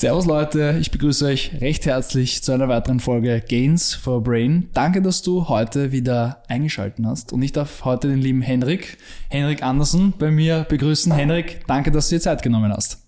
[0.00, 4.70] Servus Leute, ich begrüße euch recht herzlich zu einer weiteren Folge Gains for Brain.
[4.72, 8.96] Danke, dass du heute wieder eingeschaltet hast und ich darf heute den lieben Henrik,
[9.28, 11.12] Henrik Andersen bei mir begrüßen.
[11.12, 13.06] Henrik, danke, dass du dir Zeit genommen hast.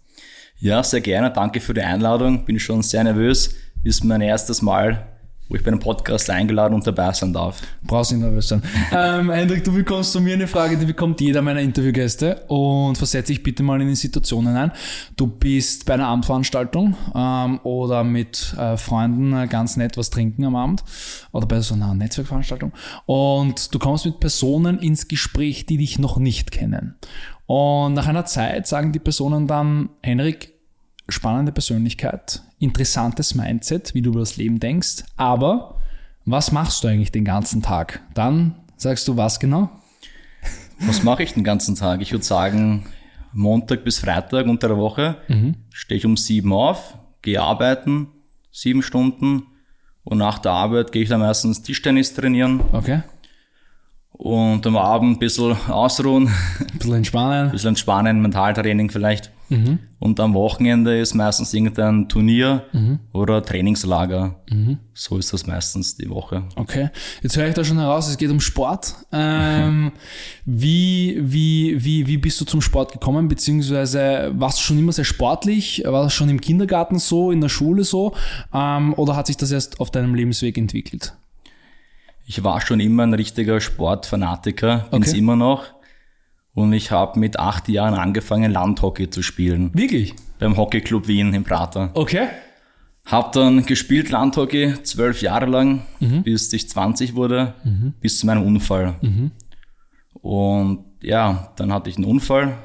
[0.59, 1.31] Ja, sehr gerne.
[1.31, 2.45] Danke für die Einladung.
[2.45, 3.55] Bin schon sehr nervös.
[3.83, 5.07] Ist mein erstes Mal
[5.53, 7.61] wo ich bei einem Podcast eingeladen und dabei sein darf.
[7.83, 8.63] Brauchst nicht nervös sein.
[8.91, 13.35] ähm, Hendrik, du bekommst von mir eine Frage, die bekommt jeder meiner Interviewgäste und versetze
[13.35, 14.73] dich bitte mal in die Situation hinein.
[15.15, 20.43] Du bist bei einer Abendveranstaltung ähm, oder mit äh, Freunden äh, ganz nett was trinken
[20.47, 20.85] am Abend
[21.33, 22.73] oder bei so einer Netzwerkveranstaltung
[23.05, 26.95] und du kommst mit Personen ins Gespräch, die dich noch nicht kennen.
[27.45, 30.52] Und nach einer Zeit sagen die Personen dann, Henrik,
[31.13, 35.77] spannende Persönlichkeit, interessantes Mindset, wie du über das Leben denkst, aber
[36.25, 38.01] was machst du eigentlich den ganzen Tag?
[38.15, 39.71] Dann sagst du was genau?
[40.81, 42.01] Was mache ich den ganzen Tag?
[42.01, 42.87] Ich würde sagen,
[43.33, 45.55] Montag bis Freitag unter der Woche mhm.
[45.71, 48.09] stehe ich um sieben auf, gehe arbeiten,
[48.51, 49.45] sieben Stunden
[50.05, 52.61] und nach der Arbeit gehe ich dann meistens Tischtennis trainieren.
[52.73, 53.03] Okay.
[54.13, 56.29] Und am Abend ein bisschen ausruhen.
[56.61, 57.47] Ein bisschen entspannen.
[57.47, 59.31] Ein bisschen entspannen, Mentaltraining vielleicht.
[59.53, 59.79] Mhm.
[59.99, 62.99] Und am Wochenende ist meistens irgendein Turnier mhm.
[63.13, 64.35] oder Trainingslager.
[64.51, 64.79] Mhm.
[64.95, 66.43] So ist das meistens die Woche.
[66.57, 66.91] Okay.
[67.23, 68.97] Jetzt höre ich da schon heraus, es geht um Sport.
[69.13, 69.93] Ähm,
[70.45, 73.29] wie, wie, wie, wie bist du zum Sport gekommen?
[73.29, 75.83] Beziehungsweise warst du schon immer sehr sportlich?
[75.85, 78.15] War das schon im Kindergarten so, in der Schule so?
[78.53, 81.15] Ähm, oder hat sich das erst auf deinem Lebensweg entwickelt?
[82.27, 85.19] Ich war schon immer ein richtiger Sportfanatiker, bin es okay.
[85.19, 85.65] immer noch.
[86.55, 89.71] Und ich habe mit acht Jahren angefangen, Landhockey zu spielen.
[89.75, 90.15] Wirklich?
[90.39, 91.91] Beim Hockeyclub Wien im Prater.
[91.95, 92.29] Okay.
[93.07, 96.23] Hab dann gespielt Landhockey zwölf Jahre lang, mhm.
[96.23, 97.95] bis ich 20 wurde, mhm.
[98.01, 98.95] bis zu meinem Unfall.
[99.01, 99.31] Mhm.
[100.13, 102.59] Und ja, dann hatte ich einen Unfall.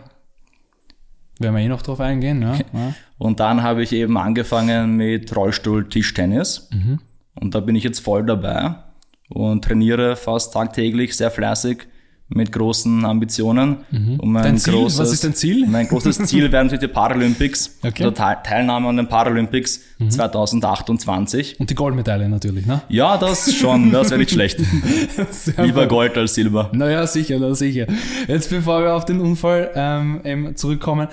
[1.39, 2.59] Werden wir eh noch drauf eingehen, ne?
[2.73, 2.93] ja.
[3.17, 6.69] Und dann habe ich eben angefangen mit Rollstuhl-Tischtennis.
[6.71, 6.99] Mhm.
[7.35, 8.75] Und da bin ich jetzt voll dabei
[9.29, 11.87] und trainiere fast tagtäglich sehr fleißig
[12.29, 13.77] mit großen Ambitionen.
[13.89, 14.19] Mhm.
[14.19, 15.65] Und mein dein Ziel, großes, was ist dein Ziel?
[15.67, 18.03] Mein großes Ziel werden die Paralympics, okay.
[18.03, 20.09] also Teilnahme an den Paralympics mhm.
[20.09, 21.59] 2028.
[21.59, 22.81] Und die Goldmedaille natürlich, ne?
[22.89, 24.59] Ja, das schon, das wäre nicht schlecht.
[25.57, 26.69] Lieber Gold als Silber.
[26.73, 27.87] Naja, sicher, na, sicher.
[28.27, 31.07] Jetzt bevor wir auf den Unfall ähm, zurückkommen,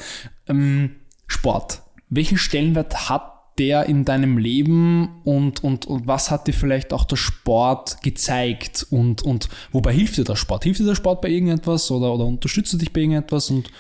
[0.49, 0.97] ähm,
[1.27, 1.83] Sport.
[2.11, 7.05] Welchen Stellenwert hat der in deinem Leben und, und, und was hat dir vielleicht auch
[7.05, 10.65] der Sport gezeigt und, und wobei hilft dir der Sport?
[10.65, 13.71] Hilft dir der Sport bei irgendetwas oder, oder unterstützt du dich bei irgendetwas und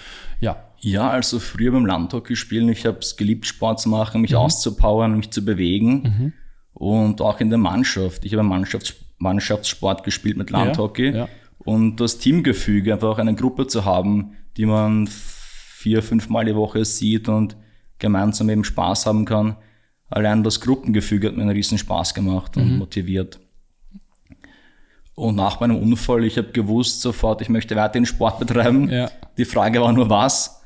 [0.40, 0.56] ja.
[0.80, 4.38] Ja, also früher beim Landhockey spielen, ich habe es geliebt, Sport zu machen, mich mhm.
[4.38, 6.32] auszupowern, mich zu bewegen mhm.
[6.74, 8.24] und auch in der Mannschaft.
[8.24, 11.28] Ich habe Mannschafts Mannschaftssport gespielt mit Landhockey ja, ja.
[11.58, 16.84] und das Teamgefüge, einfach eine Gruppe zu haben, die man vier, fünf Mal die Woche
[16.84, 17.56] sieht und
[17.98, 19.56] gemeinsam eben Spaß haben kann.
[20.10, 22.78] Allein das Gruppengefüge hat mir einen riesen Spaß gemacht und mhm.
[22.78, 23.40] motiviert.
[25.14, 28.88] Und nach meinem Unfall, ich habe gewusst sofort, ich möchte weiterhin Sport betreiben.
[28.90, 29.10] Ja.
[29.38, 30.60] Die Frage war nur was.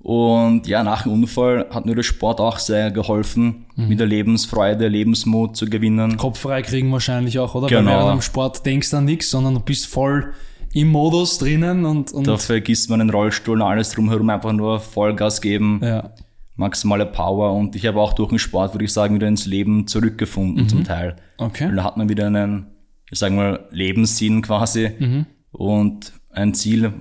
[0.00, 3.88] Und ja, nach dem Unfall hat mir der Sport auch sehr geholfen, mhm.
[3.90, 6.16] wieder Lebensfreude, Lebensmut zu gewinnen.
[6.16, 7.66] Kopf frei kriegen wahrscheinlich auch, oder?
[7.66, 7.90] Genau.
[7.90, 10.32] Weil während dem Sport denkst du an nichts, sondern du bist voll
[10.72, 14.78] im Modus drinnen und, und da vergisst man den Rollstuhl und alles drumherum, einfach nur
[14.78, 15.80] Vollgas geben.
[15.82, 16.12] Ja
[16.58, 19.86] maximale Power und ich habe auch durch den Sport, würde ich sagen, wieder ins Leben
[19.86, 20.68] zurückgefunden mhm.
[20.68, 21.16] zum Teil.
[21.38, 21.68] Okay.
[21.68, 22.66] Weil da hat man wieder einen,
[23.10, 25.26] ich sage mal, Lebenssinn quasi mhm.
[25.52, 26.92] und ein Ziel,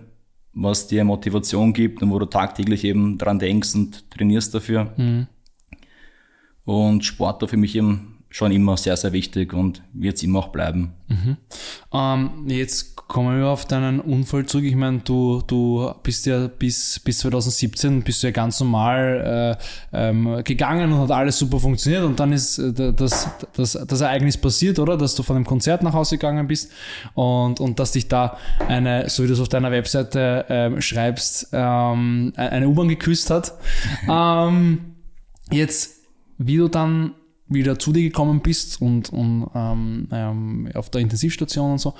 [0.54, 4.94] was dir Motivation gibt und wo du tagtäglich eben dran denkst und trainierst dafür.
[4.96, 5.28] Mhm.
[6.64, 10.40] Und Sport war für mich eben schon immer sehr, sehr wichtig und wird es immer
[10.40, 10.94] auch bleiben.
[11.08, 11.38] Mhm.
[11.94, 14.66] Ähm, jetzt kommen wir auf deinen Unfall zurück.
[14.66, 19.58] Ich meine, du, du bist ja bis, bis 2017 bist du ja ganz normal
[19.94, 24.02] äh, ähm, gegangen und hat alles super funktioniert und dann ist äh, das, das, das
[24.02, 24.98] Ereignis passiert, oder?
[24.98, 26.72] Dass du von einem Konzert nach Hause gegangen bist
[27.14, 28.38] und, und dass dich da
[28.68, 33.54] eine, so wie du es auf deiner Webseite äh, schreibst, ähm, eine U-Bahn geküsst hat.
[34.10, 34.96] ähm,
[35.50, 35.96] jetzt,
[36.38, 37.14] wie du dann
[37.50, 41.94] wieder zu dir gekommen bist und, und ähm, ähm, auf der Intensivstation und so.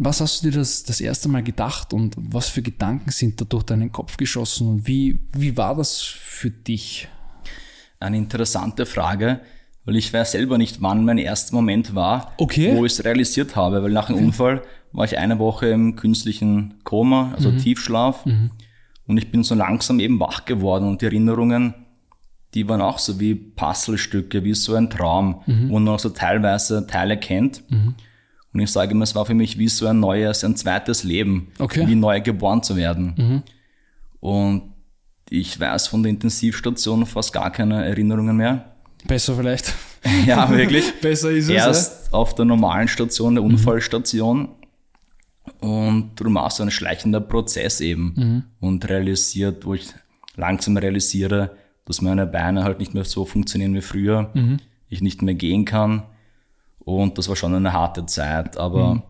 [0.00, 3.44] Was hast du dir das, das erste Mal gedacht und was für Gedanken sind da
[3.44, 7.08] durch deinen Kopf geschossen und wie, wie war das für dich?
[7.98, 9.40] Eine interessante Frage,
[9.84, 12.76] weil ich weiß selber nicht, wann mein erster Moment war, okay.
[12.76, 14.16] wo ich es realisiert habe, weil nach dem.
[14.16, 14.62] Unfall
[14.92, 17.58] war ich eine Woche im künstlichen Koma, also mhm.
[17.58, 18.52] Tiefschlaf mhm.
[19.06, 21.74] und ich bin so langsam eben wach geworden und die Erinnerungen,
[22.54, 25.68] die waren auch so wie Puzzlestücke, wie so ein Traum, mhm.
[25.68, 27.62] wo man noch so teilweise Teile kennt.
[27.70, 27.94] Mhm.
[28.52, 31.48] Und ich sage immer, es war für mich wie so ein neues, ein zweites Leben,
[31.58, 31.86] okay.
[31.86, 33.14] wie neu geboren zu werden.
[33.16, 33.42] Mhm.
[34.20, 34.62] Und
[35.30, 38.72] Ich weiß von der Intensivstation fast gar keine Erinnerungen mehr.
[39.06, 39.74] Besser vielleicht.
[40.26, 40.94] Ja, wirklich.
[41.02, 41.50] Besser ist es.
[41.50, 44.48] Erst auf der normalen Station, der Unfallstation.
[45.58, 48.44] Und darum auch so ein schleichender Prozess eben.
[48.60, 49.92] Und realisiert, wo ich
[50.36, 51.50] langsam realisiere,
[51.88, 54.30] dass meine Beine halt nicht mehr so funktionieren wie früher.
[54.88, 56.04] Ich nicht mehr gehen kann.
[56.78, 58.56] Und das war schon eine harte Zeit.
[58.56, 59.02] Aber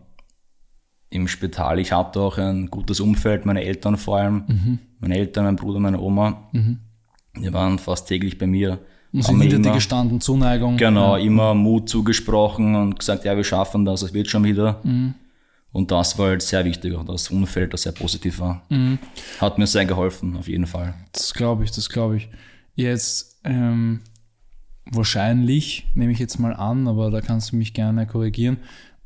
[1.09, 4.79] im Spital, ich hatte auch ein gutes Umfeld, meine Eltern vor allem.
[4.99, 6.49] Meine Eltern, mein Bruder, meine Oma.
[7.37, 8.79] Die waren fast täglich bei mir.
[9.11, 10.77] Und haben sind hinter dir gestanden, Zuneigung.
[10.77, 11.23] Genau, Ja.
[11.23, 14.81] immer Mut zugesprochen und gesagt, ja, wir schaffen das, es wird schon wieder.
[14.83, 15.15] Mhm.
[15.71, 18.61] Und das war halt sehr wichtig, auch das Umfeld, das sehr positiv war.
[18.69, 18.99] Mhm.
[19.39, 20.93] Hat mir sehr geholfen, auf jeden Fall.
[21.11, 22.29] Das glaube ich, das glaube ich.
[22.79, 23.99] Jetzt ähm,
[24.85, 28.59] wahrscheinlich, nehme ich jetzt mal an, aber da kannst du mich gerne korrigieren,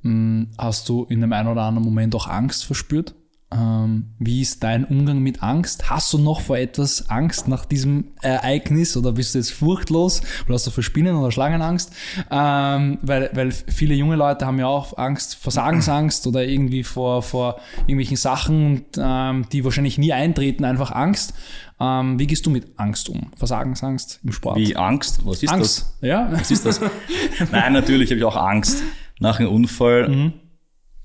[0.04, 3.16] mh, hast du in dem einen oder anderen Moment auch Angst verspürt?
[3.54, 5.90] Ähm, wie ist dein Umgang mit Angst?
[5.90, 10.56] Hast du noch vor etwas Angst nach diesem Ereignis oder bist du jetzt furchtlos oder
[10.56, 11.92] hast du vor Spinnen oder Schlangenangst?
[12.32, 17.60] Ähm, weil, weil viele junge Leute haben ja auch Angst, Versagensangst oder irgendwie vor, vor
[17.82, 21.34] irgendwelchen Sachen, ähm, die wahrscheinlich nie eintreten, einfach Angst.
[21.80, 23.32] Ähm, wie gehst du mit Angst um?
[23.36, 24.58] Versagensangst im Sport?
[24.58, 25.26] Wie Angst?
[25.26, 25.52] Was ist das?
[25.54, 26.28] Angst, ja?
[26.32, 26.80] Was ist das?
[27.52, 28.82] Nein, natürlich habe ich auch Angst.
[29.20, 30.34] Nach einem Unfall Mhm.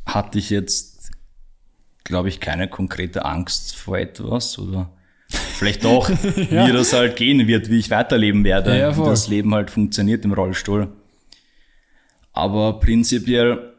[0.06, 0.97] hatte ich jetzt,
[2.08, 4.90] glaube ich, keine konkrete Angst vor etwas oder
[5.28, 9.54] vielleicht doch, wie das halt gehen wird, wie ich weiterleben werde, Ja, wie das Leben
[9.54, 10.88] halt funktioniert im Rollstuhl.
[12.32, 13.74] Aber prinzipiell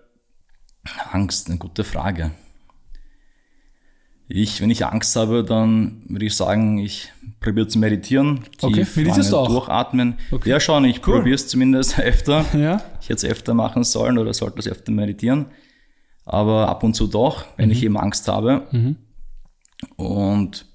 [1.12, 2.32] Angst, eine gute Frage.
[4.28, 8.42] Ich, wenn ich Angst habe, dann würde ich sagen, ich probiere zu meditieren.
[8.62, 9.60] Okay, tief, meditierst lange du auch?
[9.60, 10.20] Durchatmen.
[10.32, 10.50] Okay.
[10.50, 12.46] Ja, schon, ich probiere es zumindest öfter.
[12.56, 12.82] Ja?
[13.02, 15.48] Ich hätte es öfter machen sollen oder sollte es öfter meditieren.
[16.32, 17.72] Aber ab und zu doch, wenn Mhm.
[17.72, 18.68] ich eben Angst habe.
[19.96, 20.66] Und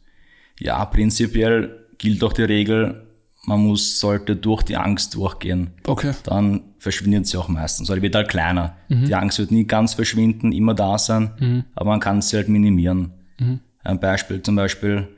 [0.58, 3.06] ja, prinzipiell gilt auch die Regel,
[3.46, 5.72] man muss, sollte durch die Angst durchgehen.
[5.86, 6.12] Okay.
[6.24, 7.90] Dann verschwindet sie auch meistens.
[7.90, 8.76] Oder wird halt kleiner.
[8.88, 9.04] Mhm.
[9.04, 13.12] Die Angst wird nie ganz verschwinden, immer da sein, aber man kann sie halt minimieren.
[13.38, 13.60] Mhm.
[13.82, 15.08] Ein Beispiel zum Beispiel,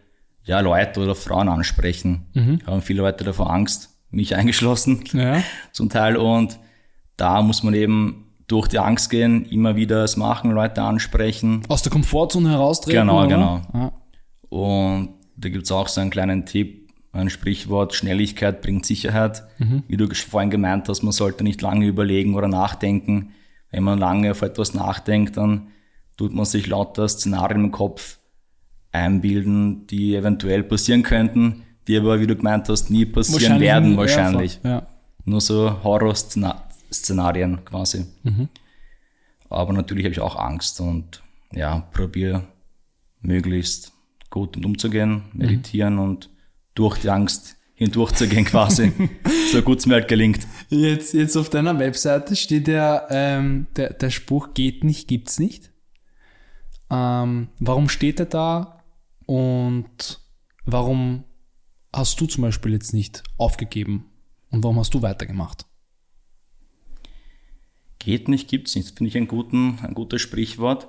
[0.44, 2.26] ja, Leute oder Frauen ansprechen.
[2.34, 2.58] Mhm.
[2.66, 5.42] Haben viele Leute davor Angst, mich eingeschlossen Ja.
[5.72, 6.16] zum Teil.
[6.16, 6.58] Und
[7.16, 11.62] da muss man eben durch die Angst gehen, immer wieder es machen, Leute ansprechen.
[11.68, 13.00] Aus der Komfortzone heraustreten?
[13.00, 13.28] Genau, oder?
[13.28, 13.62] genau.
[13.74, 13.92] Ja.
[14.48, 19.42] Und da gibt's auch so einen kleinen Tipp, ein Sprichwort, Schnelligkeit bringt Sicherheit.
[19.88, 23.32] Wie du vorhin gemeint hast, man sollte nicht lange überlegen oder nachdenken.
[23.70, 25.68] Wenn man lange auf etwas nachdenkt, dann
[26.16, 28.18] tut man sich lauter Szenarien im Kopf
[28.92, 33.96] einbilden, die eventuell passieren könnten, die aber, wie du gemeint hast, nie passieren werden ja,
[33.96, 34.60] wahrscheinlich.
[34.62, 34.86] Ja.
[35.24, 36.65] Nur so Horror-Szenarien
[37.64, 38.06] quasi.
[39.48, 41.22] Aber natürlich habe ich auch Angst und
[41.52, 42.44] ja, probiere
[43.20, 43.92] möglichst
[44.30, 46.30] gut damit umzugehen, meditieren und
[46.74, 48.92] durch die Angst hindurchzugehen quasi.
[49.52, 50.46] so gut es mir halt gelingt.
[50.68, 55.70] Jetzt, jetzt auf deiner Webseite steht ja ähm, der, der Spruch geht nicht, gibt's nicht.
[56.90, 58.82] Ähm, warum steht er da
[59.26, 60.20] und
[60.64, 61.24] warum
[61.92, 64.10] hast du zum Beispiel jetzt nicht aufgegeben
[64.50, 65.66] und warum hast du weitergemacht?
[67.98, 68.96] Geht nicht, gibt's nicht.
[68.96, 70.88] Finde ich ein, guten, ein gutes Sprichwort,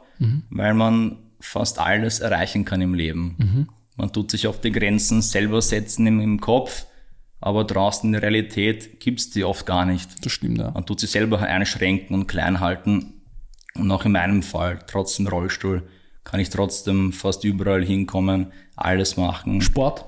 [0.49, 3.67] weil man fast alles erreichen kann im Leben.
[3.95, 6.85] Man tut sich auf die Grenzen selber setzen im, im Kopf,
[7.39, 10.25] aber draußen in der Realität gibt's die oft gar nicht.
[10.25, 10.71] Das stimmt, ja.
[10.71, 13.13] Man tut sich selber einschränken und klein halten.
[13.75, 15.87] Und auch in meinem Fall, trotz dem Rollstuhl,
[16.23, 19.61] kann ich trotzdem fast überall hinkommen, alles machen.
[19.61, 20.05] Sport?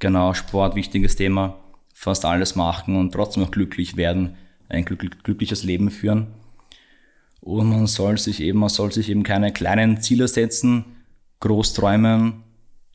[0.00, 1.56] Genau, Sport, wichtiges Thema.
[1.94, 4.34] Fast alles machen und trotzdem noch glücklich werden,
[4.68, 6.26] ein glück- glückliches Leben führen.
[7.42, 10.84] Und man soll sich eben, man soll sich eben keine kleinen Ziele setzen,
[11.40, 12.44] groß träumen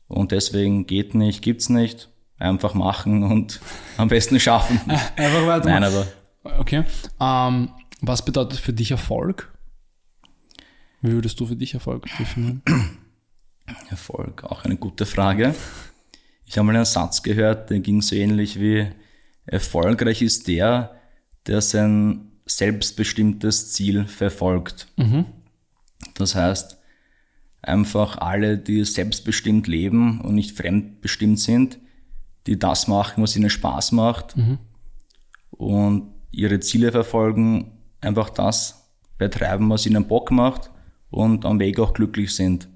[0.08, 2.08] und deswegen geht nicht, gibt's nicht.
[2.38, 3.60] Einfach machen und
[3.96, 4.80] am besten schaffen.
[5.16, 5.68] Einfach weiter.
[5.68, 6.06] Nein, aber
[6.56, 6.84] Okay.
[7.20, 9.52] Ähm, was bedeutet für dich Erfolg?
[11.00, 12.62] Wie würdest du für dich Erfolg definieren?
[13.90, 15.54] Erfolg, auch eine gute Frage.
[16.46, 18.86] Ich habe mal einen Satz gehört, der ging so ähnlich wie
[19.44, 20.96] erfolgreich ist der,
[21.46, 24.88] der sein selbstbestimmtes Ziel verfolgt.
[26.14, 26.78] Das heißt,
[27.62, 31.78] einfach alle, die selbstbestimmt leben und nicht fremdbestimmt sind,
[32.46, 34.34] die das machen, was ihnen Spaß macht
[35.50, 38.88] und ihre Ziele verfolgen, einfach das
[39.18, 40.70] betreiben, was ihnen Bock macht
[41.10, 42.68] und am Weg auch glücklich sind.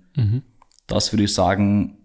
[0.86, 1.96] Das würde ich sagen,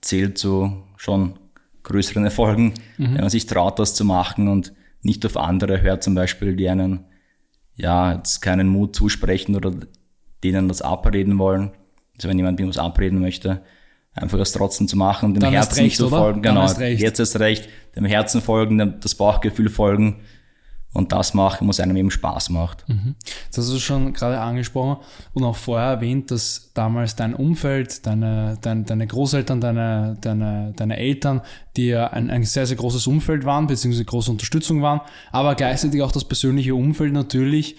[0.00, 1.38] zählt zu schon
[1.82, 6.14] größeren Erfolgen, wenn man sich traut, das zu machen und nicht auf andere hört, zum
[6.14, 7.04] Beispiel, die einen
[7.74, 9.72] ja jetzt keinen Mut zusprechen oder
[10.44, 11.72] denen das abreden wollen.
[12.16, 13.62] Also wenn jemand mir was abreden möchte,
[14.12, 16.18] einfach es trotzdem zu machen, dem Dann Herzen recht, zu oder?
[16.18, 16.42] folgen.
[16.42, 20.20] Genau, jetzt ist recht, dem Herzen folgen, dem, das Bauchgefühl folgen
[20.92, 22.88] und das machen, was einem eben Spaß macht.
[22.88, 23.14] Mhm.
[23.48, 25.02] Das hast du schon gerade angesprochen
[25.34, 30.96] und auch vorher erwähnt, dass damals dein Umfeld, deine, deine, deine Großeltern, deine, deine, deine
[30.96, 31.42] Eltern,
[31.76, 36.02] die ja ein, ein sehr, sehr großes Umfeld waren, beziehungsweise große Unterstützung waren, aber gleichzeitig
[36.02, 37.76] auch das persönliche Umfeld natürlich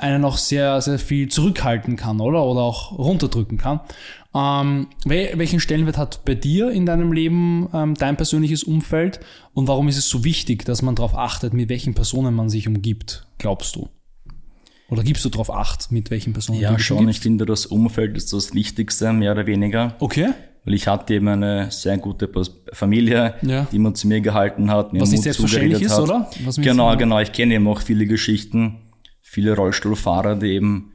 [0.00, 2.44] einen auch sehr, sehr viel zurückhalten kann, oder?
[2.44, 3.80] Oder auch runterdrücken kann.
[4.34, 9.20] Ähm, welchen Stellenwert hat bei dir in deinem Leben ähm, dein persönliches Umfeld
[9.54, 12.68] und warum ist es so wichtig, dass man darauf achtet, mit welchen Personen man sich
[12.68, 13.88] umgibt, glaubst du?
[14.90, 17.18] Oder gibst du darauf acht, mit welchen Personen ja, du dich schon, umgibst?
[17.18, 19.96] ich finde, das Umfeld ist das Wichtigste, mehr oder weniger.
[19.98, 20.28] Okay.
[20.64, 22.30] Weil ich hatte eben eine sehr gute
[22.72, 23.66] Familie, ja.
[23.72, 26.30] die man zu mir gehalten hat, mir Was nicht selbstverständlich ist, oder?
[26.56, 27.18] genau, genau.
[27.20, 28.76] Ich kenne eben auch viele Geschichten,
[29.28, 30.92] viele Rollstuhlfahrer, die eben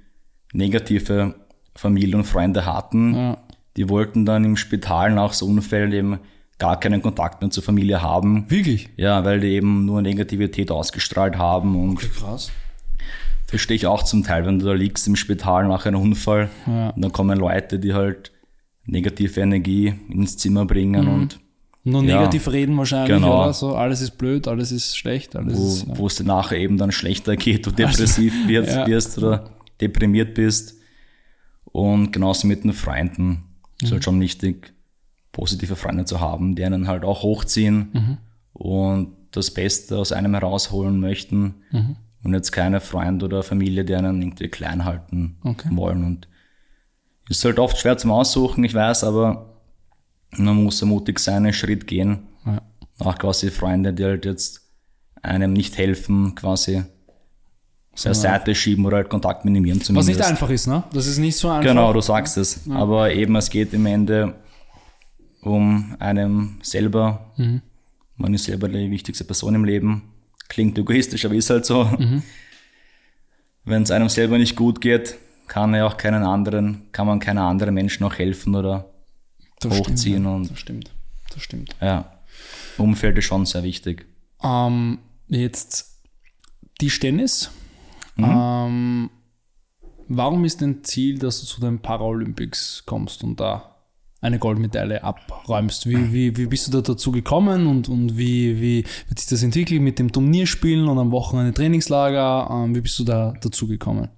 [0.54, 1.36] negative
[1.76, 3.16] Familie und Freunde hatten.
[3.16, 3.38] Ja.
[3.78, 6.20] Die wollten dann im Spital nach so Unfällen eben
[6.58, 8.50] gar keinen Kontakt mehr zur Familie haben.
[8.50, 8.90] Wirklich?
[8.98, 12.52] Ja, weil die eben nur Negativität ausgestrahlt haben und okay, krass.
[13.46, 16.90] Verstehe ich auch zum Teil, wenn du da liegst im Spital nach einem Unfall ja.
[16.90, 18.32] und dann kommen Leute, die halt
[18.86, 21.14] negative Energie ins Zimmer bringen mhm.
[21.14, 21.40] und
[21.86, 23.44] nur negativ ja, reden wahrscheinlich, genau.
[23.44, 23.54] oder?
[23.54, 25.98] So, alles ist blöd, alles ist schlecht, alles wo, ist, ja.
[25.98, 28.88] Wo es dir nachher eben dann schlechter geht, du depressiv also, wirst, ja.
[28.88, 29.50] wirst oder
[29.82, 30.80] deprimiert bist.
[31.66, 33.28] Und genauso mit den Freunden.
[33.28, 33.42] Mhm.
[33.82, 34.74] ist halt schon wichtig,
[35.34, 38.18] positive Freunde zu haben, die einen halt auch hochziehen mhm.
[38.54, 41.56] und das Beste aus einem herausholen möchten.
[41.72, 41.96] Mhm.
[42.24, 45.68] Und jetzt keine Freund oder Familie, die einen irgendwie klein halten okay.
[45.72, 46.06] wollen.
[46.06, 46.30] Und
[47.28, 49.53] ist halt oft schwer zum Aussuchen, ich weiß, aber
[50.38, 52.28] man muss mutig sein, einen Schritt gehen.
[52.46, 52.62] Ja.
[53.00, 54.62] Auch quasi Freunde, die halt jetzt
[55.22, 56.84] einem nicht helfen, quasi
[57.96, 60.10] zur Seite schieben oder halt Kontakt minimieren zumindest.
[60.10, 60.84] Was nicht einfach ist, ne?
[60.94, 61.70] Das ist nicht so einfach.
[61.70, 62.62] Genau, du sagst es.
[62.66, 62.76] Ja.
[62.76, 64.36] Aber eben, es geht im Ende
[65.42, 67.32] um einem selber.
[67.38, 67.62] Mhm.
[68.16, 70.04] Man ist selber die wichtigste Person im Leben.
[70.50, 71.86] Klingt egoistisch, aber ist halt so.
[71.86, 72.24] Mhm.
[73.64, 75.16] Wenn es einem selber nicht gut geht,
[75.48, 78.93] kann er auch keinen anderen, kann man keinen anderen Menschen auch helfen oder
[79.66, 80.24] das hochziehen.
[80.24, 80.92] Stimmt, und das stimmt.
[81.34, 81.76] Das stimmt.
[81.82, 82.20] Ja.
[82.78, 84.06] Umfeld ist schon sehr wichtig.
[84.44, 86.02] Ähm, jetzt
[86.82, 87.52] die Tennis
[88.16, 88.26] Mhm.
[88.26, 89.10] Ähm,
[90.08, 93.76] warum ist dein Ziel, dass du zu den Paralympics kommst und da
[94.22, 95.88] eine Goldmedaille abräumst?
[95.88, 99.44] Wie, wie, wie bist du da dazu gekommen und, und wie, wie wird sich das
[99.44, 102.50] entwickelt mit dem Turnierspielen und am Wochenende Trainingslager?
[102.52, 104.10] Ähm, wie bist du da dazu gekommen?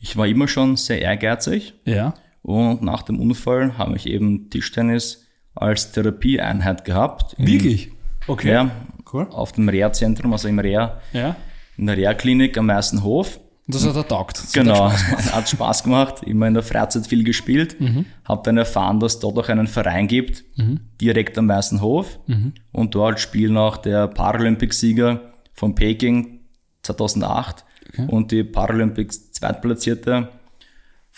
[0.00, 1.74] Ich war immer schon sehr ehrgeizig.
[1.84, 2.14] Ja.
[2.42, 7.34] Und nach dem Unfall habe ich eben Tischtennis als Therapieeinheit gehabt.
[7.38, 7.90] Wirklich?
[8.26, 8.52] Okay.
[8.52, 8.70] Ja,
[9.12, 9.26] cool.
[9.30, 11.00] Auf dem Reha-Zentrum, also im Reha.
[11.12, 11.36] Ja
[11.78, 13.40] in der Reha-Klinik am Meißenhof.
[13.70, 14.52] Das hat er taugt.
[14.52, 16.22] genau, hat, hat Spaß gemacht.
[16.22, 17.80] Immer in der Freizeit viel gespielt.
[17.80, 18.06] Mhm.
[18.24, 20.80] Hab dann erfahren, dass es dort auch einen Verein gibt, mhm.
[21.00, 22.18] direkt am Meißenhof.
[22.26, 22.54] Mhm.
[22.72, 25.20] Und dort spielen auch der Paralympicsieger
[25.52, 26.40] von Peking
[26.82, 28.06] 2008 okay.
[28.08, 30.30] und die Paralympics Zweitplatzierte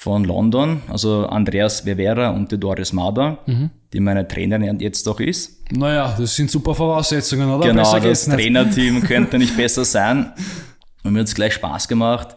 [0.00, 3.69] von London, also Andreas Vevera und die Doris Mader, mhm.
[3.92, 5.62] die meine Trainerin jetzt doch ist.
[5.73, 7.69] Naja, das sind super Voraussetzungen, oder?
[7.69, 10.33] Genau, Besser das Trainerteam könnte nicht besser sein.
[11.04, 12.35] Und mir hat es gleich Spaß gemacht.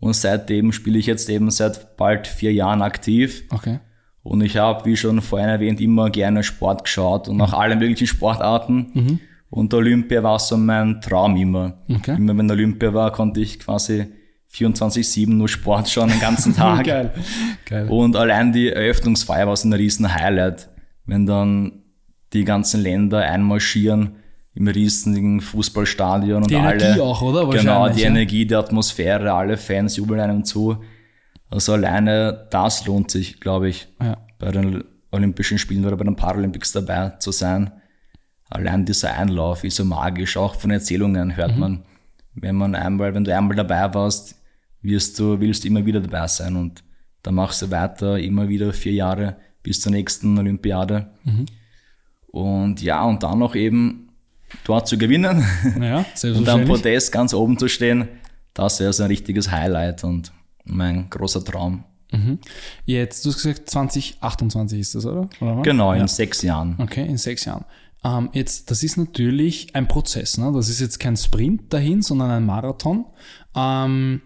[0.00, 3.44] Und seitdem spiele ich jetzt eben seit bald vier Jahren aktiv.
[3.50, 3.80] Okay.
[4.22, 8.06] Und ich habe, wie schon vorhin erwähnt, immer gerne Sport geschaut und nach allen möglichen
[8.06, 8.90] Sportarten.
[8.94, 9.20] Mhm.
[9.50, 11.74] Und Olympia war so mein Traum immer.
[11.94, 12.16] Okay.
[12.16, 14.06] Immer wenn Olympia war, konnte ich quasi
[14.54, 16.84] 24-7 nur Sport schon den ganzen Tag.
[16.86, 17.12] Geil.
[17.64, 17.88] Geil.
[17.88, 20.68] Und allein die Eröffnungsfeier war so ein riesen Highlight,
[21.06, 21.82] wenn dann
[22.32, 24.16] die ganzen Länder einmarschieren
[24.54, 27.02] im riesigen Fußballstadion die und Energie alle.
[27.02, 27.48] auch, oder?
[27.48, 28.08] Genau, die ja.
[28.08, 30.82] Energie, die Atmosphäre, alle Fans jubeln einem zu.
[31.48, 34.18] Also alleine das lohnt sich, glaube ich, ja.
[34.38, 37.70] bei den Olympischen Spielen oder bei den Paralympics dabei zu sein.
[38.50, 41.60] Allein dieser Einlauf ist so magisch, auch von Erzählungen hört mhm.
[41.60, 41.84] man.
[42.34, 44.41] Wenn man einmal, wenn du einmal dabei warst,
[44.82, 46.82] wirst du, willst du immer wieder dabei sein und
[47.22, 51.12] dann machst du weiter, immer wieder vier Jahre bis zur nächsten Olympiade.
[51.24, 51.46] Mhm.
[52.26, 54.08] Und ja, und dann noch eben
[54.64, 55.44] dort zu gewinnen
[55.80, 58.08] ja, und am Podest ganz oben zu stehen,
[58.54, 60.32] das wäre so ein richtiges Highlight und
[60.64, 61.84] mein großer Traum.
[62.10, 62.38] Mhm.
[62.84, 65.28] Jetzt, du hast gesagt, 2028 ist das, oder?
[65.40, 66.76] oder genau, in sechs Jahren.
[66.78, 67.64] Okay, in sechs Jahren.
[68.04, 70.36] Ähm, jetzt, das ist natürlich ein Prozess.
[70.36, 70.50] Ne?
[70.52, 73.06] Das ist jetzt kein Sprint dahin, sondern ein Marathon.
[73.54, 74.20] Ähm,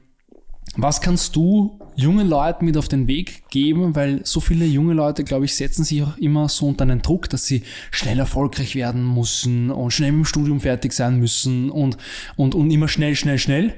[0.76, 3.94] was kannst du jungen Leuten mit auf den Weg geben?
[3.94, 7.30] Weil so viele junge Leute, glaube ich, setzen sich auch immer so unter einen Druck,
[7.30, 11.96] dass sie schnell erfolgreich werden müssen und schnell im Studium fertig sein müssen und,
[12.37, 13.75] und, und immer schnell, schnell, schnell.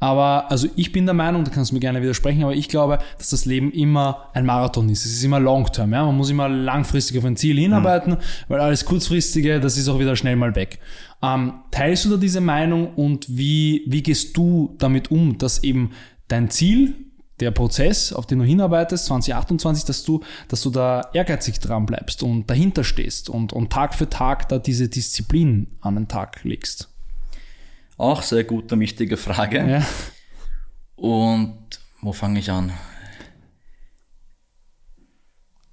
[0.00, 2.98] Aber also ich bin der Meinung, da kannst du mir gerne widersprechen, aber ich glaube,
[3.18, 5.04] dass das Leben immer ein Marathon ist.
[5.04, 5.92] Es ist immer Long-Term.
[5.92, 6.06] Ja?
[6.06, 8.18] Man muss immer langfristig auf ein Ziel hinarbeiten, mhm.
[8.46, 10.78] weil alles kurzfristige, das ist auch wieder schnell mal weg.
[11.20, 15.90] Ähm, teilst du da diese Meinung und wie, wie gehst du damit um, dass eben
[16.28, 16.94] dein Ziel,
[17.40, 22.22] der Prozess, auf den du hinarbeitest, 2028, dass du, dass du da ehrgeizig dran bleibst
[22.22, 26.88] und dahinter stehst und, und Tag für Tag da diese Disziplin an den Tag legst?
[27.96, 29.68] Auch sehr gute, wichtige Frage.
[29.68, 29.86] Ja.
[30.96, 31.58] Und
[32.00, 32.72] wo fange ich an?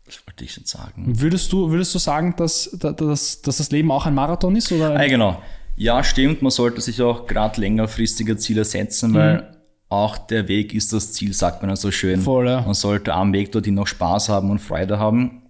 [0.06, 1.20] Was wollte ich jetzt sagen?
[1.20, 4.72] Würdest du, würdest du sagen, dass, dass, dass das Leben auch ein Marathon ist?
[4.72, 4.94] Oder?
[5.02, 5.42] Ja, genau.
[5.78, 6.42] Ja, stimmt.
[6.42, 9.55] Man sollte sich auch gerade längerfristige Ziele setzen, weil mhm.
[9.90, 12.20] Auch der Weg ist das Ziel, sagt man ja so schön.
[12.20, 12.62] Voll, ja.
[12.62, 15.44] Man sollte am Weg dorthin noch Spaß haben und Freude haben.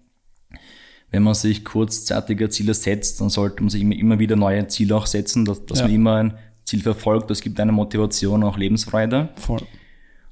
[1.12, 5.08] Wenn man sich kurzzeitige Ziele setzt, dann sollte man sich immer wieder neue Ziele auch
[5.08, 5.86] setzen, dass, dass ja.
[5.86, 9.30] man immer ein Ziel verfolgt, das gibt eine Motivation, auch Lebensfreude.
[9.36, 9.62] Voll.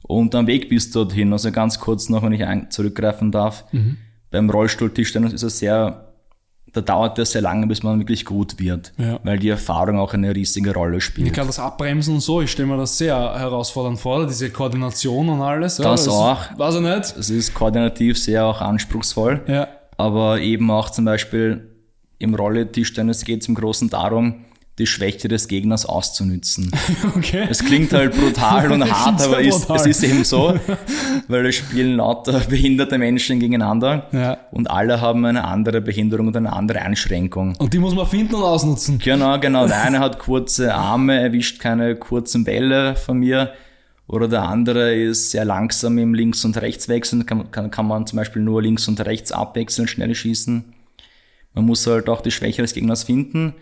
[0.02, 3.98] Und am Weg bis dorthin, also ganz kurz noch, wenn ich zurückgreifen darf, mhm.
[4.32, 6.13] beim Rollstuhltischtennis ist es sehr,
[6.74, 9.20] da dauert es sehr lange, bis man wirklich gut wird, ja.
[9.24, 11.28] weil die Erfahrung auch eine riesige Rolle spielt.
[11.28, 15.30] Ich kann das Abbremsen und so, ich stelle mir das sehr herausfordernd vor, diese Koordination
[15.30, 15.78] und alles.
[15.78, 16.40] Ja, das, das auch.
[16.58, 17.18] Weiß ich nicht.
[17.18, 19.68] Es ist koordinativ sehr auch anspruchsvoll, ja.
[19.98, 21.70] aber eben auch zum Beispiel
[22.18, 24.46] im Rolletischtennis geht es im Großen darum,
[24.80, 26.72] die Schwäche des Gegners auszunützen.
[27.16, 27.46] Okay.
[27.50, 30.58] Es klingt halt brutal und hart, aber ist, es ist eben so,
[31.28, 34.38] weil es spielen lauter behinderte Menschen gegeneinander ja.
[34.52, 37.56] und alle haben eine andere Behinderung und eine andere Einschränkung.
[37.58, 39.00] Und die muss man finden und ausnutzen.
[39.00, 39.68] Genau, genau.
[39.68, 43.54] Der eine hat kurze Arme, erwischt keine kurzen Bälle von mir.
[44.08, 48.18] Oder der andere ist sehr langsam im Links- und Rechtswechseln, kann, kann, kann man zum
[48.18, 50.64] Beispiel nur links und rechts abwechseln, schnell schießen.
[51.54, 53.54] Man muss halt auch die Schwäche des Gegners finden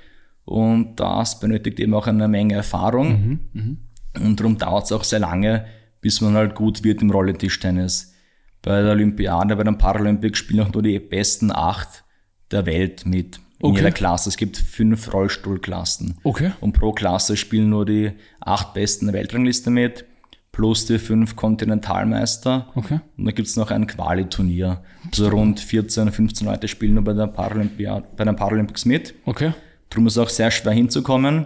[0.46, 3.10] und das benötigt eben auch eine Menge Erfahrung.
[3.10, 4.26] Mhm, mh.
[4.26, 5.66] Und darum dauert es auch sehr lange,
[6.02, 8.14] bis man halt gut wird im Rollentischtennis.
[8.62, 12.04] Bei der Olympiade, bei den Paralympics spielen auch nur die besten acht
[12.52, 13.38] der Welt mit.
[13.60, 13.78] In okay.
[13.78, 14.30] jeder Klasse.
[14.30, 16.18] Es gibt fünf Rollstuhlklassen.
[16.24, 16.52] Okay.
[16.62, 20.06] Und pro Klasse spielen nur die acht besten der Weltrangliste mit,
[20.52, 22.68] plus die fünf Kontinentalmeister.
[22.76, 23.00] Okay.
[23.18, 24.84] Und da gibt es noch ein Quali-Turnier.
[25.06, 29.14] Also rund 14, 15 Leute spielen nur bei, der Paralympiade, bei den Paralympics mit.
[29.26, 29.54] Okay.
[29.92, 31.46] Darum ist es auch sehr schwer hinzukommen.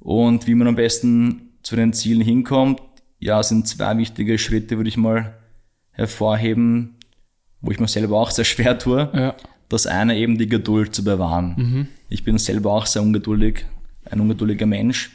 [0.00, 2.82] Und wie man am besten zu den Zielen hinkommt,
[3.18, 5.34] ja, sind zwei wichtige Schritte, würde ich mal
[5.92, 6.96] hervorheben,
[7.60, 9.10] wo ich mir selber auch sehr schwer tue.
[9.14, 9.34] Ja.
[9.68, 11.54] Das eine eben die Geduld zu bewahren.
[11.56, 11.88] Mhm.
[12.08, 13.66] Ich bin selber auch sehr ungeduldig,
[14.10, 15.10] ein ungeduldiger Mensch,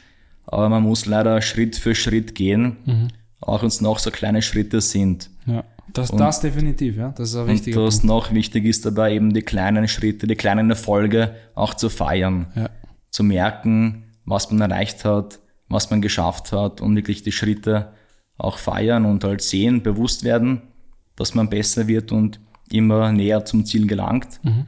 [0.45, 3.07] aber man muss leider Schritt für Schritt gehen, mhm.
[3.41, 5.29] auch wenn es noch so kleine Schritte sind.
[5.45, 5.63] Ja.
[5.95, 7.13] Das, und, das definitiv, ja.
[7.15, 8.07] Das ist ein wichtiger Und was Punkt.
[8.07, 12.47] noch wichtig ist dabei, eben die kleinen Schritte, die kleinen Erfolge auch zu feiern.
[12.53, 12.69] Ja.
[13.11, 17.93] Zu merken, was man erreicht hat, was man geschafft hat und wirklich die Schritte
[18.37, 20.63] auch feiern und halt sehen, bewusst werden,
[21.15, 24.41] dass man besser wird und immer näher zum Ziel gelangt.
[24.43, 24.65] Mhm.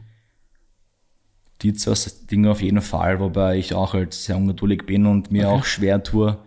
[1.61, 1.95] Die zwei
[2.31, 5.57] Dinge auf jeden Fall, wobei ich auch halt sehr ungeduldig bin und mir okay.
[5.57, 6.37] auch schwer tue,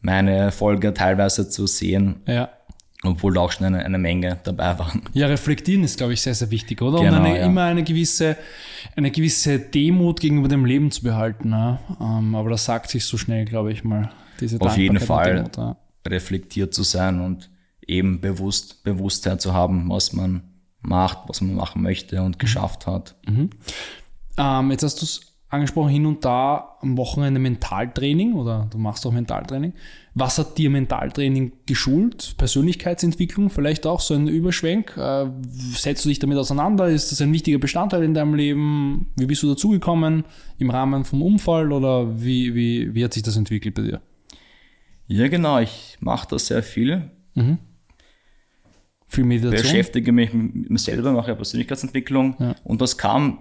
[0.00, 2.16] meine Erfolge teilweise zu sehen.
[2.26, 2.50] Ja
[3.02, 5.02] obwohl auch schon eine, eine Menge dabei waren.
[5.12, 6.98] Ja, reflektieren ist, glaube ich, sehr, sehr wichtig, oder?
[6.98, 7.46] Genau, und eine, ja.
[7.46, 8.36] immer eine gewisse,
[8.94, 11.50] eine gewisse Demut gegenüber dem Leben zu behalten.
[11.50, 11.80] Ja?
[12.00, 14.10] Ähm, aber das sagt sich so schnell, glaube ich mal.
[14.40, 15.76] Diese Auf jeden Fall Demut, ja.
[16.06, 17.50] reflektiert zu sein und
[17.86, 20.42] eben bewusst, Bewusstheit zu haben, was man
[20.80, 22.38] macht, was man machen möchte und mhm.
[22.38, 23.16] geschafft hat.
[23.26, 23.50] Mhm.
[24.38, 29.06] Ähm, jetzt hast du es angesprochen, hin und da am Wochenende Mentaltraining oder du machst
[29.06, 29.74] auch Mentaltraining.
[30.14, 32.34] Was hat dir Mentaltraining geschult?
[32.36, 34.96] Persönlichkeitsentwicklung vielleicht auch so ein Überschwenk?
[34.96, 35.26] Äh,
[35.74, 36.88] setzt du dich damit auseinander?
[36.88, 39.12] Ist das ein wichtiger Bestandteil in deinem Leben?
[39.16, 40.24] Wie bist du dazugekommen?
[40.58, 44.00] Im Rahmen vom Unfall oder wie, wie, wie hat sich das entwickelt bei dir?
[45.06, 45.60] Ja, genau.
[45.60, 47.10] Ich mache das sehr viel.
[47.34, 47.58] Mhm.
[49.06, 49.62] Viel Meditation?
[49.62, 52.34] Beschäftige mich mit mir selber, mache Persönlichkeitsentwicklung.
[52.40, 52.56] Ja.
[52.64, 53.38] Und das kam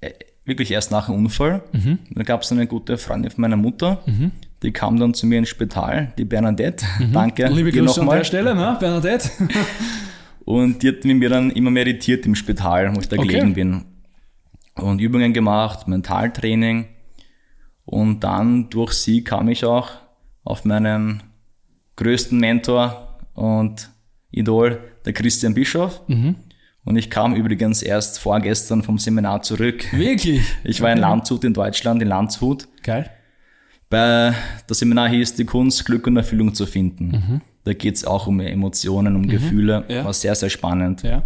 [0.00, 0.10] äh,
[0.48, 1.62] wirklich erst nach dem Unfall.
[1.72, 1.98] Mhm.
[2.10, 4.32] Da gab es eine gute Freundin von meiner Mutter, mhm.
[4.62, 6.84] die kam dann zu mir ins Spital, die Bernadette.
[6.98, 7.12] Mhm.
[7.12, 7.46] Danke.
[7.48, 8.76] Liebe Grüße an der Stelle, ne?
[8.80, 9.30] Bernadette.
[10.44, 13.28] und die hat mir dann immer meditiert im Spital, wo ich da okay.
[13.28, 13.84] gelegen bin.
[14.74, 16.86] Und Übungen gemacht, Mentaltraining.
[17.84, 19.90] Und dann durch sie kam ich auch
[20.44, 21.22] auf meinen
[21.96, 23.90] größten Mentor und
[24.30, 26.02] Idol, der Christian Bischof.
[26.06, 26.36] Mhm.
[26.88, 29.92] Und ich kam übrigens erst vorgestern vom Seminar zurück.
[29.92, 30.40] Wirklich?
[30.64, 32.66] Ich war in Landshut in Deutschland, in Landshut.
[32.82, 33.10] Geil.
[33.90, 34.32] Bei,
[34.66, 37.08] das Seminar hieß die Kunst, Glück und Erfüllung zu finden.
[37.08, 37.40] Mhm.
[37.64, 39.28] Da geht es auch um Emotionen, um mhm.
[39.28, 39.84] Gefühle.
[39.88, 40.06] Ja.
[40.06, 41.02] War sehr, sehr spannend.
[41.02, 41.24] Ja.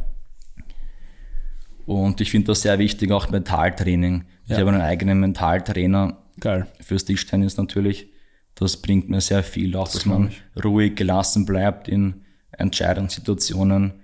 [1.87, 4.25] Und ich finde das sehr wichtig, auch Mentaltraining.
[4.46, 4.57] Ja.
[4.57, 6.18] Ich habe einen eigenen Mentaltrainer.
[6.40, 6.66] Geil.
[6.81, 8.09] Fürs Tischtennis natürlich.
[8.57, 10.64] Das bringt mir sehr viel, auch das dass man ich.
[10.64, 14.02] ruhig gelassen bleibt in Entscheidungssituationen.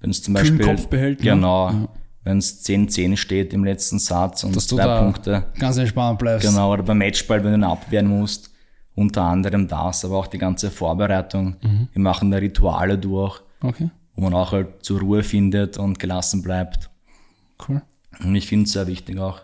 [0.00, 1.30] Wenn es zum Beispiel Kopf behält, ne?
[1.30, 1.88] genau, ja.
[2.24, 5.46] wenn es 10-10 steht im letzten Satz und dass zwei Punkte.
[5.58, 6.46] Ganz entspannt bleibst.
[6.46, 8.50] Genau, oder beim Matchball, wenn du ihn abwehren musst,
[8.94, 11.56] unter anderem das, aber auch die ganze Vorbereitung.
[11.62, 11.88] Mhm.
[11.92, 13.90] Wir machen da Rituale durch, okay.
[14.14, 16.90] wo man auch halt zur Ruhe findet und gelassen bleibt.
[17.68, 17.82] Cool.
[18.20, 19.42] Und ich finde es sehr wichtig auch.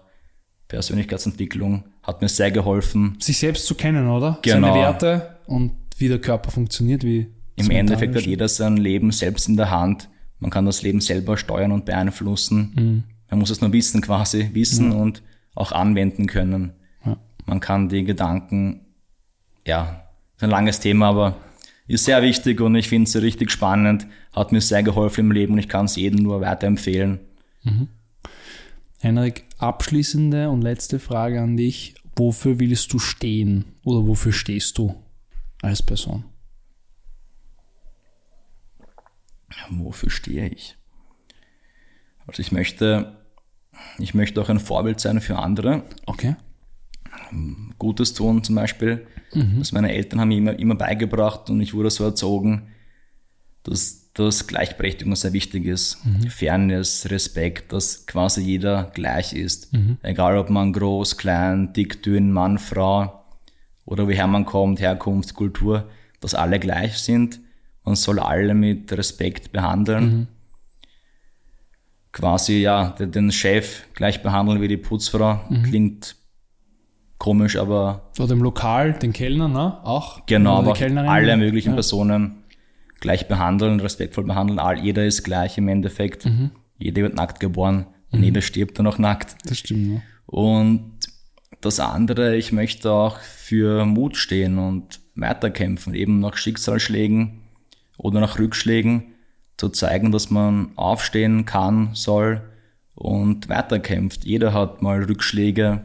[0.68, 3.16] Persönlichkeitsentwicklung hat mir sehr geholfen.
[3.20, 4.38] Sich selbst zu kennen, oder?
[4.42, 4.66] Genau.
[4.66, 7.28] Seine Werte und wie der Körper funktioniert, wie.
[7.56, 10.08] Im Endeffekt hat jeder sein Leben selbst in der Hand.
[10.44, 12.72] Man kann das Leben selber steuern und beeinflussen.
[12.76, 13.04] Mhm.
[13.30, 14.96] Man muss es nur wissen, quasi wissen mhm.
[14.96, 15.22] und
[15.54, 16.74] auch anwenden können.
[17.06, 17.16] Ja.
[17.46, 18.82] Man kann die Gedanken,
[19.66, 20.04] ja,
[20.36, 21.36] ist ein langes Thema, aber
[21.86, 25.54] ist sehr wichtig und ich finde es richtig spannend, hat mir sehr geholfen im Leben
[25.54, 27.20] und ich kann es jedem nur weiterempfehlen.
[27.62, 27.88] Mhm.
[28.98, 31.94] Henrik, abschließende und letzte Frage an dich.
[32.16, 34.94] Wofür willst du stehen oder wofür stehst du
[35.62, 36.24] als Person?
[39.70, 40.76] Wofür stehe ich?
[42.26, 43.16] Also ich möchte,
[43.98, 45.82] ich möchte auch ein Vorbild sein für andere.
[46.06, 46.36] Okay.
[47.78, 49.06] Gutes tun zum Beispiel.
[49.32, 49.58] Mhm.
[49.58, 52.68] Das meine Eltern haben mir immer, immer beigebracht und ich wurde so erzogen,
[53.62, 55.98] dass dass Gleichberechtigung sehr wichtig ist.
[56.06, 56.30] Mhm.
[56.30, 59.72] Fairness, Respekt, dass quasi jeder gleich ist.
[59.72, 59.98] Mhm.
[60.02, 63.24] Egal ob man groß, klein, dick, dünn, Mann, Frau
[63.84, 65.90] oder woher man kommt, Herkunft, Kultur,
[66.20, 67.40] dass alle gleich sind.
[67.84, 70.04] Man soll alle mit Respekt behandeln.
[70.04, 70.26] Mhm.
[72.12, 75.40] Quasi, ja, den Chef gleich behandeln wie die Putzfrau.
[75.48, 75.62] Mhm.
[75.64, 76.16] Klingt
[77.18, 78.10] komisch, aber.
[78.18, 79.84] Oder im Lokal, den Kellner, ne?
[79.84, 80.24] Auch.
[80.26, 80.74] Genau, aber
[81.10, 81.74] alle möglichen ja.
[81.74, 82.44] Personen
[83.00, 84.58] gleich behandeln, respektvoll behandeln.
[84.58, 86.24] All, jeder ist gleich im Endeffekt.
[86.24, 86.52] Mhm.
[86.78, 88.24] Jeder wird nackt geboren und mhm.
[88.24, 89.36] jeder stirbt dann auch nackt.
[89.44, 89.94] Das stimmt.
[89.96, 90.02] Ja.
[90.26, 90.98] Und
[91.60, 97.43] das andere, ich möchte auch für Mut stehen und weiterkämpfen, eben nach Schicksalsschlägen
[97.96, 99.14] oder nach Rückschlägen
[99.56, 102.42] zu zeigen, dass man aufstehen kann, soll
[102.94, 104.24] und weiterkämpft.
[104.24, 105.84] Jeder hat mal Rückschläge.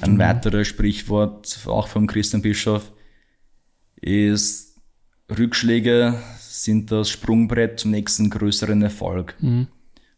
[0.00, 2.92] Ein weiteres Sprichwort, auch vom Christian Bischof,
[4.00, 4.80] ist,
[5.30, 9.36] Rückschläge sind das Sprungbrett zum nächsten größeren Erfolg.
[9.40, 9.68] Mhm.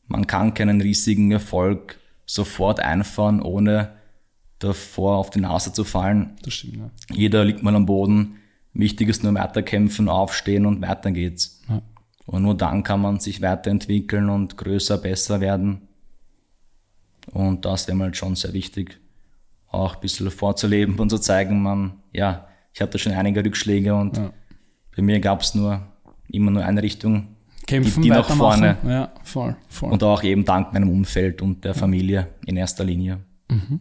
[0.06, 3.92] Man kann keinen riesigen Erfolg sofort einfahren, ohne
[4.58, 6.36] davor auf die Nase zu fallen.
[6.46, 6.90] Stimmt, ja.
[7.10, 8.36] Jeder liegt mal am Boden.
[8.72, 11.62] Wichtig ist nur weiterkämpfen, aufstehen und weiter geht's.
[11.68, 11.82] Ja.
[12.26, 15.88] Und nur dann kann man sich weiterentwickeln und größer, besser werden.
[17.32, 19.00] Und das wäre mal schon sehr wichtig,
[19.68, 24.16] auch ein bisschen vorzuleben und zu zeigen, man, ja, ich hatte schon einige Rückschläge und
[24.16, 24.32] ja
[24.98, 25.80] bei mir gab es nur
[26.26, 27.28] immer nur eine Richtung,
[27.68, 28.78] Kämpfen, die, die nach vorne.
[28.84, 29.92] Ja, voll, voll.
[29.92, 33.20] Und auch eben dank meinem Umfeld und der Familie in erster Linie.
[33.48, 33.80] Mhm.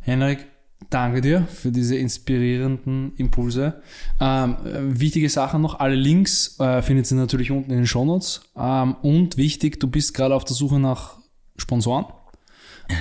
[0.00, 0.46] Henrik,
[0.90, 3.82] danke dir für diese inspirierenden Impulse.
[4.20, 8.42] Ähm, wichtige Sachen noch, alle Links äh, findet ihr natürlich unten in den Shownotes.
[8.56, 11.18] Ähm, und wichtig, du bist gerade auf der Suche nach
[11.56, 12.06] Sponsoren.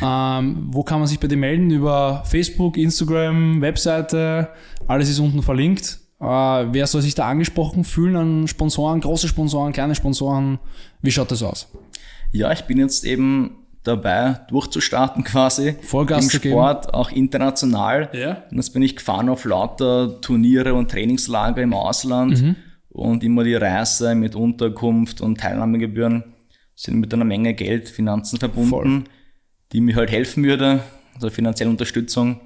[0.01, 1.71] Ähm, wo kann man sich bei dir melden?
[1.71, 4.49] Über Facebook, Instagram, Webseite,
[4.87, 5.99] alles ist unten verlinkt.
[6.19, 10.59] Äh, wer soll sich da angesprochen fühlen an Sponsoren, große Sponsoren, kleine Sponsoren?
[11.01, 11.67] Wie schaut das aus?
[12.31, 15.75] Ja, ich bin jetzt eben dabei, durchzustarten quasi.
[15.81, 16.93] Vollgas Im Sport, geben.
[16.93, 18.09] auch international.
[18.13, 18.43] Ja.
[18.51, 22.41] Und jetzt bin ich gefahren auf lauter Turniere und Trainingslager im Ausland.
[22.41, 22.55] Mhm.
[22.89, 26.23] Und immer die Reise mit Unterkunft und Teilnahmegebühren
[26.75, 29.03] sind mit einer Menge Geld, Finanzen verbunden, Voll.
[29.71, 30.81] die mir halt helfen würde,
[31.15, 32.39] also finanzielle Unterstützung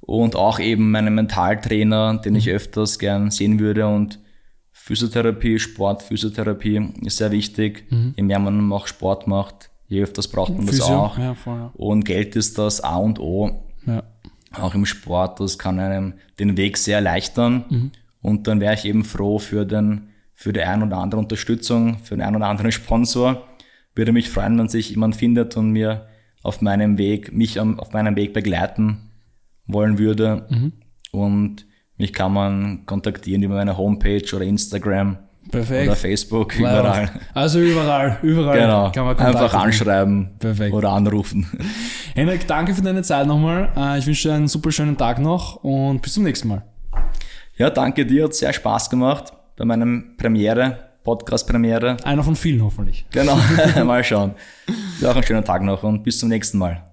[0.00, 4.20] und auch eben meinen Mentaltrainer, den ich öfters gern sehen würde und
[4.72, 7.90] Physiotherapie, Sport, Physiotherapie ist sehr wichtig.
[7.90, 8.14] Mhm.
[8.16, 11.18] Je mehr man auch Sport macht, je öfters braucht man Physio, das auch.
[11.18, 11.70] Ja, voll, ja.
[11.74, 13.64] Und Geld ist das A und O.
[13.86, 14.02] Ja.
[14.52, 17.64] Auch im Sport, das kann einem den Weg sehr erleichtern.
[17.68, 17.90] Mhm.
[18.22, 22.16] Und dann wäre ich eben froh für den, für die ein oder andere Unterstützung, für
[22.16, 23.46] den ein oder anderen Sponsor.
[23.94, 26.06] Würde mich freuen, wenn sich jemand findet und mir
[26.42, 29.10] auf meinem Weg, mich auf meinem Weg begleiten
[29.66, 30.46] wollen würde.
[30.48, 30.72] Mhm.
[31.12, 35.18] Und mich kann man kontaktieren über meine Homepage oder Instagram.
[35.50, 35.88] Perfekt.
[35.88, 37.10] Oder Facebook, überall.
[37.34, 38.90] Also überall, überall genau.
[38.90, 40.74] kann man Einfach anschreiben Perfekt.
[40.74, 41.46] oder anrufen.
[42.14, 43.70] Henrik, danke für deine Zeit nochmal.
[43.76, 46.62] Äh, ich wünsche dir einen super schönen Tag noch und bis zum nächsten Mal.
[47.56, 51.96] Ja, danke dir, hat sehr Spaß gemacht bei meinem Premiere, Podcast-Premiere.
[52.04, 53.06] Einer von vielen hoffentlich.
[53.12, 53.38] Genau,
[53.84, 54.34] mal schauen.
[55.00, 56.86] Ja, auch einen schönen Tag noch und bis zum nächsten Mal.